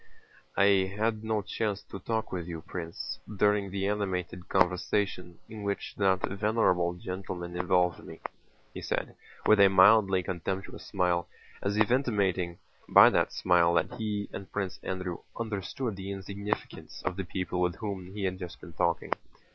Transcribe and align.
"I 0.57 0.95
had 0.97 1.23
no 1.23 1.43
chance 1.43 1.83
to 1.83 1.99
talk 1.99 2.31
with 2.31 2.47
you, 2.47 2.61
Prince, 2.61 3.19
during 3.37 3.69
the 3.69 3.85
animated 3.87 4.49
conversation 4.49 5.37
in 5.47 5.61
which 5.61 5.93
that 5.95 6.23
venerable 6.27 6.93
gentleman 6.95 7.55
involved 7.55 8.03
me," 8.03 8.19
he 8.73 8.81
said 8.81 9.15
with 9.45 9.59
a 9.59 9.67
mildly 9.69 10.23
contemptuous 10.23 10.87
smile, 10.87 11.27
as 11.61 11.77
if 11.77 11.91
intimating 11.91 12.57
by 12.89 13.11
that 13.11 13.31
smile 13.31 13.75
that 13.75 13.93
he 13.99 14.27
and 14.33 14.51
Prince 14.51 14.79
Andrew 14.81 15.19
understood 15.39 15.95
the 15.95 16.09
insignificance 16.09 17.03
of 17.03 17.15
the 17.15 17.23
people 17.25 17.61
with 17.61 17.75
whom 17.75 18.11
he 18.15 18.23
had 18.23 18.39
just 18.39 18.59
been 18.59 18.73
talking. 18.73 19.13